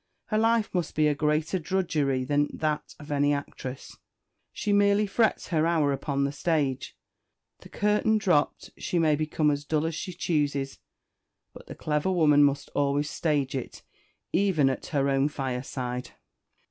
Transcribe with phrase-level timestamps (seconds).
[0.29, 3.97] Her life must be a greater drudgery than that of any actress.
[4.51, 6.97] She merely frets her hour upon the stage;
[7.59, 10.79] the curtain dropped, she may become as dull as she chooses;
[11.53, 13.83] but the clever woman must always stage it,
[14.33, 16.09] even at her own fireside."